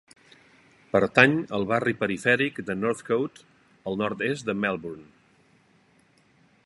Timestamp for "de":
2.69-2.77, 4.51-4.57